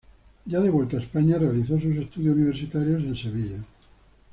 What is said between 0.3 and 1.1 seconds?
Ya de vuelta a